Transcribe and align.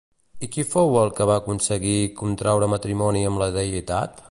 I 0.45 0.47
qui 0.53 0.63
fou 0.69 0.95
el 1.01 1.11
que 1.19 1.27
va 1.31 1.35
aconseguir 1.41 1.99
contraure 2.23 2.71
matrimoni 2.75 3.25
amb 3.33 3.43
la 3.45 3.53
deïtat? 3.59 4.19